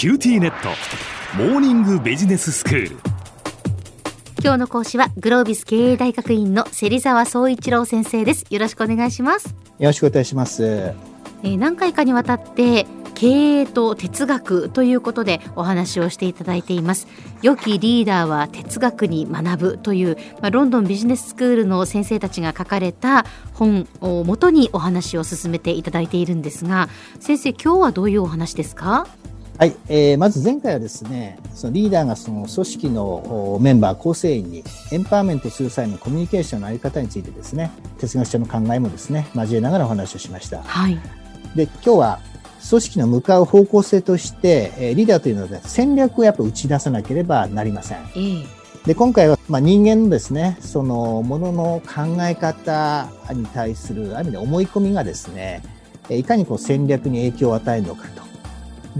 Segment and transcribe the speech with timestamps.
[0.00, 0.70] QTnet。
[1.36, 2.96] モーニングビジネススクール。
[4.42, 8.46] 今日の講師はグロービス経営大学院の芹沢総一郎先生です。
[8.48, 9.48] よろしくお願いします。
[9.48, 9.54] よ
[9.88, 10.94] ろしくお願いします、
[11.42, 17.06] えー、何回かにわたって経営と哲学ということでお話をしていただいています。
[17.42, 26.88] 良きリーダーは哲学に学ぶという、まあ、ロンドンビジネススクールの先生たちが書かれた本をもとにお話を進めていただいているんですが
[27.18, 29.06] 先生今日はどういうお話ですか？
[29.60, 40.62] はい、えー、まず前回はですね、そのリーダーがその組織のメンバー、構成員にエンパワーメントする際のコミュニケーションのあり方についてですね、哲学者の考えもですね、交えながらお話をしました。
[40.62, 40.98] はい。
[41.54, 42.20] で、今日は
[42.70, 47.98] 組織の向かう方向性として、えリーダーというのは戦略をやっぱ打ち出さなければなりません。
[47.98, 48.46] えー、
[48.86, 55.62] で今回は、まあ、人間のですねそのものの考え方に対するある意味で思い込みがですね
[56.08, 58.29] いかにこう戦略に影響を与えるのかと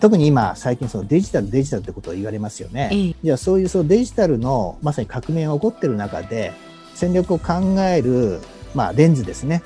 [0.00, 2.90] 特に今最近そのデジタルデジタルってことを言われますよね。
[2.92, 6.52] えー、じゃあそういうそのデジタルのまさに革命が起こってる中で
[6.94, 8.40] 戦略を考える、
[8.74, 9.62] まあ、レンズですね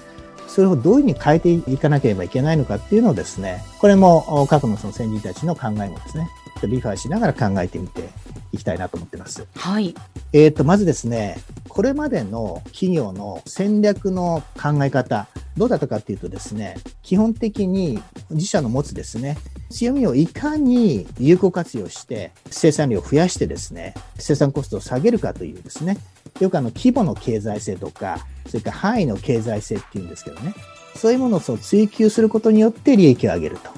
[0.53, 6.29] それをどういうふうに変えていかなければいけないのかっていうのをですね、これも過去のその先人たちの考えもですね、
[6.67, 8.11] リファーしながら考えてみて
[8.53, 9.47] いきたいなと思ってます。
[9.57, 9.95] はい。
[10.35, 15.27] えっ、ー、と、まずですね、これまでの企業の戦略の考え方、
[15.57, 19.39] どうだったかっていうとですね、基本的に自社の持つですね、
[19.73, 25.99] 強みをいかに有効活用して生産量を増やしてですね、生産コストを下げるかというですね、
[26.41, 30.55] よくあの規模の経済性とか、それから範囲の経済性っていうんですけどね、
[30.95, 33.71] そういうものをそ追求することによって利益を上げると。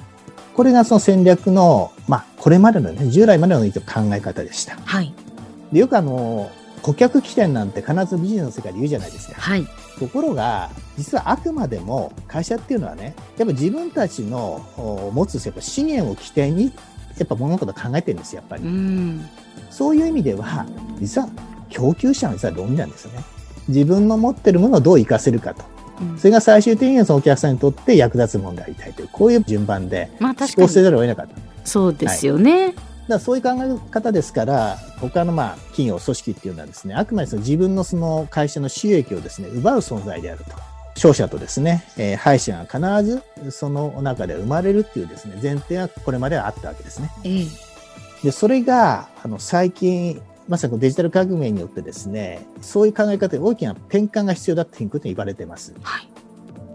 [0.54, 4.76] これがその戦略の、まあ、これまでのね、従来までの考え方でした。
[4.84, 5.12] はい。
[5.72, 6.50] でよくあの、
[6.84, 9.40] 顧客起点なんて必ずビジネスの世界で言うじゃないですか。
[9.40, 9.66] はい。
[9.98, 16.66] ところが、実はあくまでも会社っていうのはね、やっぱ自分たちの持つやっぱ資源を起点に、
[17.16, 18.64] やっぱ物事を考えてるんですよ、やっぱり。
[18.64, 19.26] うん
[19.70, 20.66] そういう意味では、
[21.00, 21.28] 実は
[21.70, 23.24] 供給者の実は論理なんですよね。
[23.68, 25.64] 自分の持ってるものをどう活かせるかと。
[26.18, 31.34] それが最終的にはそのお客さんにとって役立つものでありたいという、こういう順番で思考せざるを得なかった。
[31.64, 32.66] そうですよね。
[32.66, 40.74] はいだそういう考え方ですから、他のまあ企業、組織っていうのはですね、あくまでその自分のその会社の収益をですね、奪う存在であると。
[40.96, 47.10] 商社とですね、えー、敗者が必ずその中で生まれるっていうですね、前提はこれまではあったわけですね。
[47.24, 47.46] ええ、
[48.22, 55.74] で、それが、あの、最近、まさにデジタル革命によってですね、そういう考え方に大きな転換が必要だということに言われています。
[55.82, 56.13] はい。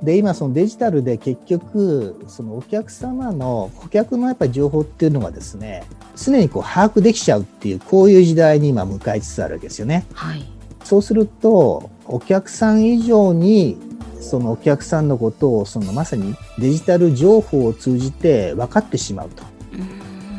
[0.04, 5.84] で、今そのデジタルで結局、そのお客様の顧客のやっぱり情報っていうのがですね、
[6.16, 10.06] 常にこう把握できちゃうっていう、こういう時代に今向かいつつあるわけですよね。
[10.14, 10.46] はい。
[10.84, 13.78] そうすると、お客さん以上に、
[14.22, 19.44] そのお客さんのことを、そのまさにデジタル情報を通じて分かってしまうと。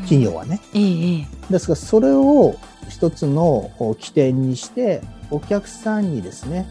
[0.01, 0.59] 企業はね。
[0.73, 1.27] ええ。
[1.49, 2.55] ですから、それを
[2.89, 6.67] 一つの起点にして、お客さんにですね、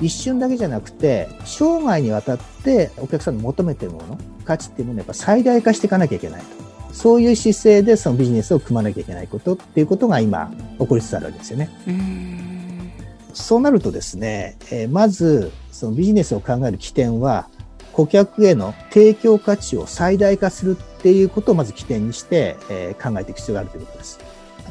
[0.00, 6.68] 一瞬だけじゃなくて、生涯にわたってお客さんの求めているもの、価値っていうものをやっぱ最大化していかなきゃいけないと。
[6.92, 11.70] そういう姿勢でそのビジネスを組まなきゃいけないことっていうことが今起こりつつあるわけですよね。
[13.32, 17.48] そうなるとですね、えー、まずそのビジネスを考える起点は
[17.92, 24.18] 顧客への提供価値を最大化するっていうことをまず起点にして、えー、考えていく必要があるということです。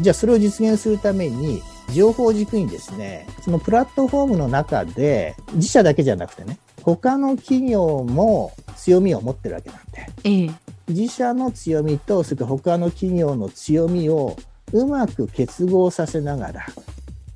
[0.01, 1.61] じゃあそれを実現するために、
[1.93, 10.51] 情報軸にですね、そのプラットフォームの中で、自社だけじゃなくてね、他の企業も強みを持ってるわけなんで、ええ、
[10.87, 14.37] 自社の強みと、それから他の企業の強みを
[14.73, 16.65] うまく結合させながら、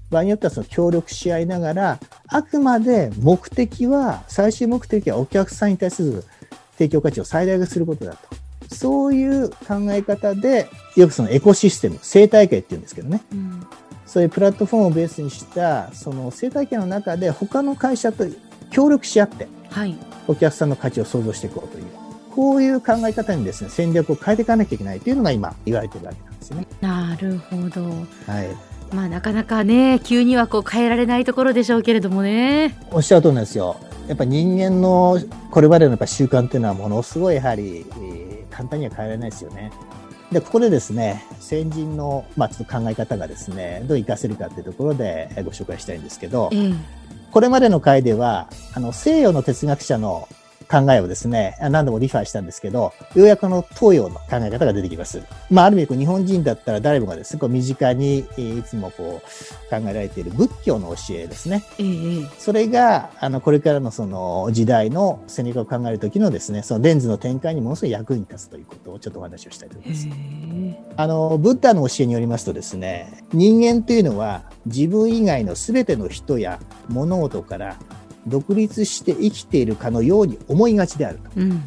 [0.09, 6.23] 場合によってはその協力し合いながら、あくまで目的は、最終目的はお客さんに対する
[6.77, 8.17] 提供価値を最大化することだと。
[8.75, 9.55] そういう考
[9.89, 13.67] え方で、よくそのエコシステム、生態系っていうんですけどね、うん、
[14.11, 18.25] そういうプラットフォームをベースにしたその生態系の中で他の会社と
[18.69, 21.85] 協力し合って、はい、お客さんの価値を創造していこうという、
[22.29, 26.67] こういう考え方にですね、戦略を変えていかなきゃいけないというのが今言われてるわけなんですよね。
[26.81, 27.85] なるほど。
[27.85, 27.95] は
[28.43, 28.93] い。
[28.93, 32.77] まあなかなかね、急にはこう変えられないところでしょうけれどもね。
[32.91, 33.77] おっしゃる通りなんですよ。
[34.09, 35.19] やっぱ人間の
[35.51, 37.85] これまでのやっぱ習慣っていうのはものすごいやはり、
[38.49, 39.71] 簡単には変えられないですよね。
[40.31, 46.83] で、ここでですね、先人の、まあ、ちょっと考え方がですね、どう活かせるかっていうところでご紹介したいんですけど、うん、
[47.31, 50.29] これまでの回では、あの、西洋の哲学者の
[50.71, 55.21] 考えをですね、何度もリファーしたんですけど、ようやくこの東洋の考え方が出てきます。
[55.49, 61.63] まあ、ある意味こう日本人だったら誰もがですね、こう身近にいつもこう考えられている仏教の教えですね。
[61.77, 70.07] ええそれが、あの、これからのその時代の戦略を考えるときのですね、そのレンズの展開にものすごい役に立つということをちょっとお話をしたいと思います。
[70.95, 76.59] あの、ブッダの教えによりますとですね、人間というのは自分以外の全ての人や
[76.89, 77.77] 物事から
[78.27, 81.29] 独立して生きているかのように思いがちであると。
[81.37, 81.63] うん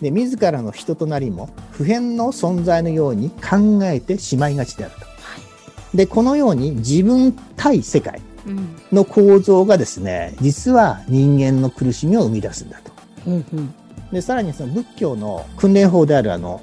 [0.00, 5.96] で、自らの人となりも普遍の存在のように考えてしまいがちであると。
[5.96, 12.92] で、このように自分対世界うんの構造がですね、実は人間の苦しみを生み出すんだと。
[13.24, 16.62] ほうほうで、さらにその仏教の訓練法であるあの、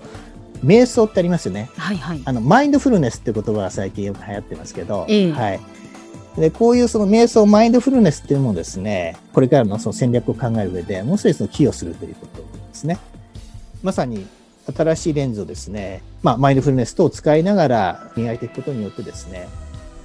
[0.64, 1.70] 瞑想ってありますよね。
[1.78, 5.60] はいはいあの、マインドフルネスって言葉が最近よく流行ってますけど、ええはい。
[6.38, 12.98] で、こういうその瞑想、マインドフルネスっていうのもですね、これからのその戦略を考える上で、もうすでにその寄与するということですね。
[13.82, 14.26] まさに、
[14.76, 19.48] 新しいレンズをですね、まあ、マインドフルネス等を使いながら磨いていくことによってですね、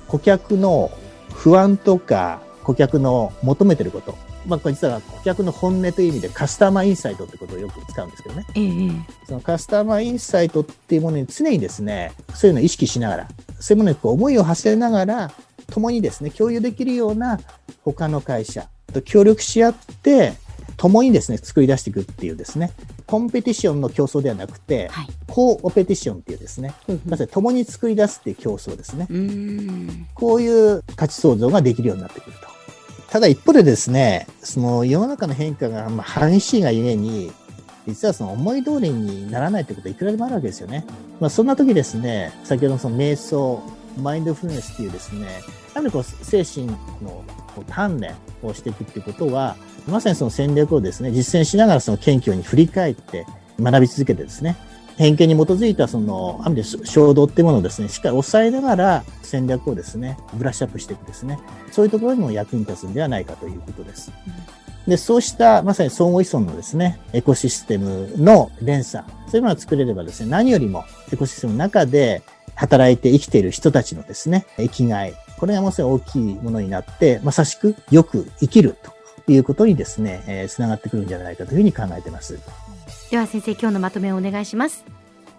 [0.06, 0.90] 顧客の
[1.32, 4.16] 不安とか、顧客の求めてること、
[4.46, 8.46] まあ、これ実は顧客の本音という意味でカスタマーインサイトってことをよく使うんですけどね。
[8.54, 13.28] ええそのカスタマーインサイトっていうものに常にですね、そういうのを意識しながら、
[13.60, 15.32] そういうものにこう思いを馳せながら、
[15.70, 17.40] 共にですね、共有できるような
[17.82, 20.34] 他の会社と協力し合って、
[20.76, 22.72] 共にですね、作り出していくっていうですね、
[23.06, 26.74] コンペティションの競争ではなくて、はいコーオペティションっていうですね、
[27.06, 29.06] まさに共に作り出すっていう競争ですね。
[30.14, 32.48] こういう価値創造ができるようになってくると。
[33.10, 37.30] ただ一方でですね、その世の中の変化がまあ激しいがゆえに、
[37.86, 40.84] 実はその思い通りにならないってことはいくらでもあるわけですよね。
[41.20, 43.62] まあそんな時ですね、先ほどのその瞑想、
[44.02, 45.26] マインドフルネスっていうですね、
[45.74, 46.66] なんでこう精神
[47.02, 47.24] の
[47.68, 49.56] 鍛錬をしていくっていうことは、
[49.86, 53.26] まさにその戦略をですね、実践しながらその謙虚に振り返って
[53.60, 54.56] 学び続けてですね、
[54.96, 61.38] 偏見に基づいたその、ある意味で衝動っていうものをですね、しっかり抑えながら戦略をですね、ブラッシュアップしていくですね、
[61.70, 64.12] そういうところにも役に立つんではないかということです。
[64.86, 72.22] で、そうしたまさに相互依存のですね、エコシステムの連鎖、そういうものを作れればですね、何よりもエコシステムの中で
[72.54, 78.76] 働いて生きている人たちのですね、生きがい、これがまさに大きいものになって、まさしくよく生きる
[79.24, 82.38] ということにですね、えー、つながってくるんじゃないかというふうに考えています。
[83.10, 84.84] では先生今日のまとめをお願いします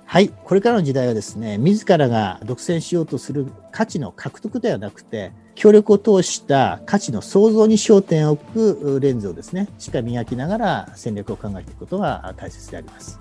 [0.06, 0.30] はい。
[0.30, 13.20] これからの時代はですね、自らが独占しようとする価値の獲得ではなくて、協力を通した価値の創造に焦点を置くレンズをですね、しっかり磨きながら戦略を考えていくことが大切であります。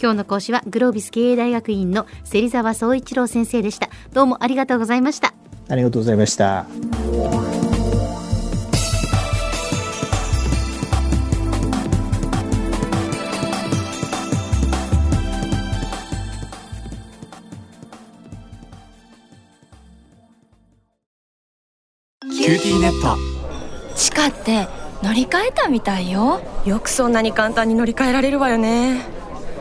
[0.00, 5.32] 今日の講師はグロービス経営大学院の芹沢総一郎先生でしたどうもありがとうございました
[5.68, 6.64] ありがとうございました。
[22.30, 23.16] QTnet。
[23.96, 24.68] 地下って
[25.02, 26.40] 乗り換えたみたいよ。
[26.64, 29.04] よくそんなに簡単に乗り換えられるわよね。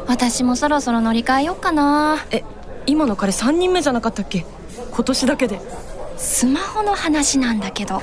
[0.06, 2.24] 私もそろそろ乗り換えよっかな。
[2.30, 2.44] え
[2.86, 4.46] 今の彼3人目じゃなかったっけ？
[4.92, 5.60] 今年だけで
[6.18, 8.02] スマホの話なんだけど。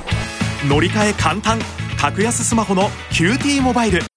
[0.69, 1.59] 乗り換え簡単。
[2.01, 4.12] 格安スマホの QT モバイル。